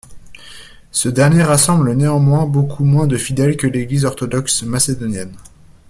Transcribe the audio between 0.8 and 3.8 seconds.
Ce dernier rassemble néanmoins beaucoup moins de fidèles que